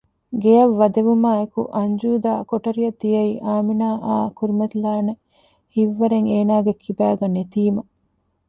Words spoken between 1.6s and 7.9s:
އަންޖޫދާ ކޮޓަރިއަށް ދިއައީ އާމިނާއާ ކުރިމަތިލާނެ ހިތްވަރެއް އޭނާގެ ކިބައިގައި ނެތީމަ